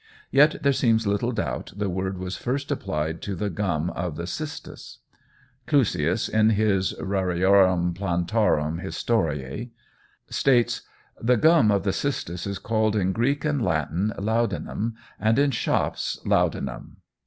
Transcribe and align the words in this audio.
Yet 0.31 0.63
there 0.63 0.73
seems 0.73 1.05
little 1.05 1.31
doubt 1.31 1.73
the 1.75 1.87
word 1.87 2.17
was 2.17 2.35
first 2.35 2.71
applied 2.71 3.21
to 3.21 3.35
the 3.35 3.51
gum 3.51 3.91
of 3.91 4.15
the 4.15 4.25
cistus. 4.25 4.97
Clusius 5.67 6.27
in 6.27 6.49
his 6.49 6.95
"Rariorum 6.99 7.93
Plantarum 7.93 8.79
Historia" 8.79 9.67
states, 10.27 10.81
"The 11.21 11.37
gum 11.37 11.69
of 11.69 11.83
the 11.83 11.93
cistus 11.93 12.47
is 12.47 12.57
called 12.57 12.95
in 12.95 13.11
Greek 13.13 13.45
and 13.45 13.61
Latin, 13.63 14.11
ladanum, 14.17 14.95
and 15.19 15.37
in 15.37 15.51
shops 15.51 16.19
laudanum." 16.25 16.97